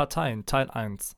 Parteien 0.00 0.46
Teil 0.46 0.70
1. 0.70 1.14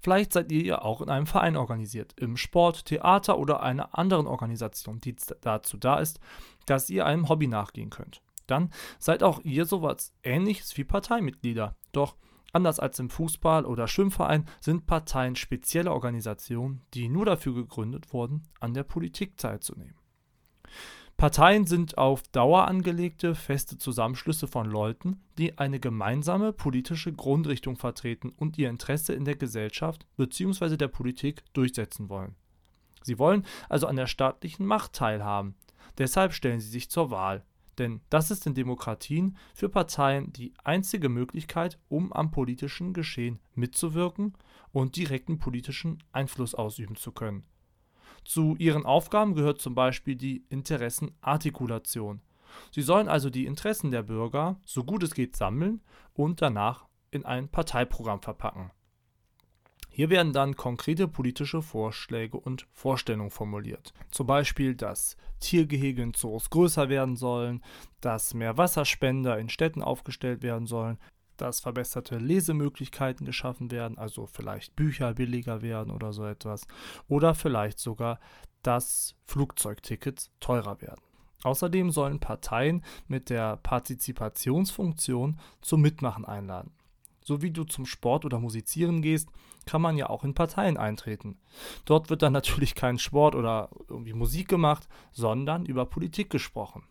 Vielleicht 0.00 0.34
seid 0.34 0.52
ihr 0.52 0.62
ja 0.62 0.82
auch 0.82 1.00
in 1.00 1.08
einem 1.08 1.24
Verein 1.24 1.56
organisiert, 1.56 2.12
im 2.20 2.36
Sport, 2.36 2.84
Theater 2.84 3.38
oder 3.38 3.62
einer 3.62 3.98
anderen 3.98 4.26
Organisation, 4.26 5.00
die 5.00 5.16
dazu 5.40 5.78
da 5.78 5.98
ist, 5.98 6.20
dass 6.66 6.90
ihr 6.90 7.06
einem 7.06 7.30
Hobby 7.30 7.46
nachgehen 7.46 7.88
könnt. 7.88 8.20
Dann 8.46 8.68
seid 8.98 9.22
auch 9.22 9.40
ihr 9.44 9.64
sowas 9.64 10.12
ähnliches 10.22 10.76
wie 10.76 10.84
Parteimitglieder. 10.84 11.74
Doch 11.92 12.16
anders 12.52 12.80
als 12.80 12.98
im 12.98 13.08
Fußball 13.08 13.64
oder 13.64 13.88
Schwimmverein 13.88 14.44
sind 14.60 14.84
Parteien 14.84 15.34
spezielle 15.34 15.90
Organisationen, 15.90 16.82
die 16.92 17.08
nur 17.08 17.24
dafür 17.24 17.54
gegründet 17.54 18.12
wurden, 18.12 18.42
an 18.60 18.74
der 18.74 18.82
Politik 18.84 19.38
teilzunehmen. 19.38 20.01
Parteien 21.16 21.66
sind 21.66 21.98
auf 21.98 22.22
Dauer 22.28 22.66
angelegte, 22.66 23.34
feste 23.34 23.78
Zusammenschlüsse 23.78 24.48
von 24.48 24.66
Leuten, 24.66 25.20
die 25.38 25.56
eine 25.56 25.78
gemeinsame 25.78 26.52
politische 26.52 27.12
Grundrichtung 27.12 27.76
vertreten 27.76 28.30
und 28.30 28.58
ihr 28.58 28.68
Interesse 28.68 29.12
in 29.12 29.24
der 29.24 29.36
Gesellschaft 29.36 30.04
bzw. 30.16 30.76
der 30.76 30.88
Politik 30.88 31.44
durchsetzen 31.52 32.08
wollen. 32.08 32.34
Sie 33.02 33.18
wollen 33.18 33.44
also 33.68 33.86
an 33.86 33.96
der 33.96 34.06
staatlichen 34.06 34.66
Macht 34.66 34.94
teilhaben. 34.94 35.54
Deshalb 35.98 36.32
stellen 36.32 36.60
sie 36.60 36.68
sich 36.68 36.90
zur 36.90 37.10
Wahl. 37.10 37.44
Denn 37.78 38.00
das 38.10 38.30
ist 38.30 38.46
in 38.46 38.54
Demokratien 38.54 39.36
für 39.54 39.68
Parteien 39.68 40.32
die 40.32 40.52
einzige 40.62 41.08
Möglichkeit, 41.08 41.78
um 41.88 42.12
am 42.12 42.30
politischen 42.30 42.92
Geschehen 42.92 43.38
mitzuwirken 43.54 44.34
und 44.72 44.96
direkten 44.96 45.38
politischen 45.38 46.02
Einfluss 46.12 46.54
ausüben 46.54 46.96
zu 46.96 47.12
können. 47.12 47.44
Zu 48.24 48.56
ihren 48.56 48.86
Aufgaben 48.86 49.34
gehört 49.34 49.60
zum 49.60 49.74
Beispiel 49.74 50.16
die 50.16 50.44
Interessenartikulation. 50.48 52.20
Sie 52.70 52.82
sollen 52.82 53.08
also 53.08 53.30
die 53.30 53.46
Interessen 53.46 53.90
der 53.90 54.02
Bürger 54.02 54.60
so 54.64 54.84
gut 54.84 55.02
es 55.02 55.14
geht 55.14 55.36
sammeln 55.36 55.80
und 56.14 56.42
danach 56.42 56.86
in 57.10 57.24
ein 57.24 57.48
Parteiprogramm 57.48 58.20
verpacken. 58.20 58.70
Hier 59.94 60.08
werden 60.08 60.32
dann 60.32 60.56
konkrete 60.56 61.06
politische 61.06 61.60
Vorschläge 61.60 62.38
und 62.38 62.66
Vorstellungen 62.72 63.30
formuliert. 63.30 63.92
Zum 64.10 64.26
Beispiel, 64.26 64.74
dass 64.74 65.18
Tiergehege 65.38 66.02
in 66.02 66.14
Zoos 66.14 66.48
größer 66.48 66.88
werden 66.88 67.14
sollen, 67.14 67.62
dass 68.00 68.32
mehr 68.32 68.56
Wasserspender 68.56 69.38
in 69.38 69.50
Städten 69.50 69.82
aufgestellt 69.82 70.42
werden 70.42 70.66
sollen, 70.66 70.98
dass 71.42 71.58
verbesserte 71.58 72.18
Lesemöglichkeiten 72.18 73.26
geschaffen 73.26 73.72
werden, 73.72 73.98
also 73.98 74.26
vielleicht 74.26 74.76
Bücher 74.76 75.14
billiger 75.14 75.60
werden 75.60 75.92
oder 75.92 76.12
so 76.12 76.24
etwas. 76.24 76.68
Oder 77.08 77.34
vielleicht 77.34 77.80
sogar, 77.80 78.20
dass 78.62 79.16
Flugzeugtickets 79.26 80.30
teurer 80.38 80.80
werden. 80.80 81.02
Außerdem 81.42 81.90
sollen 81.90 82.20
Parteien 82.20 82.84
mit 83.08 83.28
der 83.28 83.56
Partizipationsfunktion 83.56 85.40
zum 85.60 85.80
Mitmachen 85.80 86.24
einladen. 86.24 86.70
So 87.24 87.42
wie 87.42 87.50
du 87.50 87.64
zum 87.64 87.86
Sport 87.86 88.24
oder 88.24 88.38
Musizieren 88.38 89.02
gehst, 89.02 89.28
kann 89.66 89.82
man 89.82 89.96
ja 89.96 90.10
auch 90.10 90.22
in 90.22 90.34
Parteien 90.34 90.76
eintreten. 90.76 91.40
Dort 91.84 92.08
wird 92.08 92.22
dann 92.22 92.32
natürlich 92.38 92.76
kein 92.76 93.00
Sport 93.00 93.34
oder 93.34 93.68
irgendwie 93.88 94.12
Musik 94.12 94.46
gemacht, 94.46 94.88
sondern 95.10 95.66
über 95.66 95.86
Politik 95.86 96.30
gesprochen. 96.30 96.84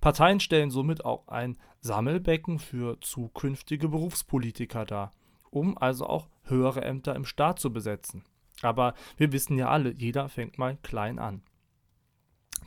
Parteien 0.00 0.40
stellen 0.40 0.70
somit 0.70 1.04
auch 1.04 1.28
ein 1.28 1.56
Sammelbecken 1.80 2.58
für 2.58 3.00
zukünftige 3.00 3.88
Berufspolitiker 3.88 4.84
dar, 4.84 5.12
um 5.50 5.78
also 5.78 6.06
auch 6.06 6.28
höhere 6.44 6.82
Ämter 6.82 7.14
im 7.14 7.24
Staat 7.24 7.58
zu 7.58 7.72
besetzen. 7.72 8.24
Aber 8.62 8.94
wir 9.16 9.32
wissen 9.32 9.56
ja 9.56 9.68
alle, 9.68 9.92
jeder 9.92 10.28
fängt 10.28 10.58
mal 10.58 10.76
klein 10.82 11.18
an. 11.18 11.42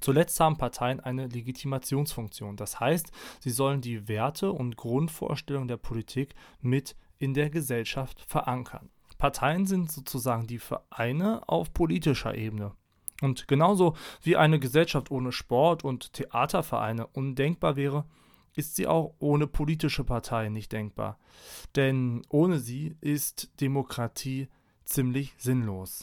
Zuletzt 0.01 0.39
haben 0.39 0.57
Parteien 0.57 0.99
eine 0.99 1.27
Legitimationsfunktion. 1.27 2.57
Das 2.57 2.79
heißt, 2.79 3.11
sie 3.39 3.51
sollen 3.51 3.81
die 3.81 4.07
Werte 4.07 4.51
und 4.51 4.75
Grundvorstellungen 4.75 5.67
der 5.67 5.77
Politik 5.77 6.35
mit 6.59 6.95
in 7.19 7.33
der 7.33 7.49
Gesellschaft 7.49 8.19
verankern. 8.27 8.89
Parteien 9.17 9.65
sind 9.65 9.91
sozusagen 9.91 10.47
die 10.47 10.59
Vereine 10.59 11.47
auf 11.47 11.73
politischer 11.73 12.35
Ebene. 12.35 12.73
Und 13.23 13.47
genauso 13.47 13.95
wie 14.21 14.35
eine 14.35 14.59
Gesellschaft 14.59 15.09
ohne 15.09 15.31
Sport 15.31 15.85
und 15.85 16.11
Theatervereine 16.11 17.07
undenkbar 17.07 17.77
wäre, 17.77 18.03
ist 18.53 18.75
sie 18.75 18.85
auch 18.85 19.15
ohne 19.19 19.47
politische 19.47 20.03
Parteien 20.03 20.51
nicht 20.51 20.73
denkbar. 20.73 21.17
Denn 21.77 22.21
ohne 22.27 22.59
sie 22.59 22.97
ist 22.99 23.49
Demokratie 23.61 24.49
ziemlich 24.83 25.33
sinnlos. 25.37 26.01